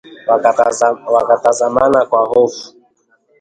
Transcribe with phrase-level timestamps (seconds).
[1.11, 2.73] Wakatazamana kwa hofu